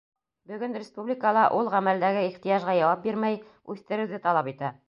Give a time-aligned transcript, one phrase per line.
[0.51, 3.41] Бөгөн республикала ул ғәмәлдәге ихтыяжға яуап бирмәй,
[3.75, 4.79] үҫтереүҙе талап итә.